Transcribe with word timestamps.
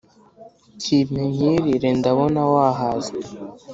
kimpe 0.81 1.21
nkirire 1.33 1.89
ndabona 1.99 2.41
wahaze 2.53 3.17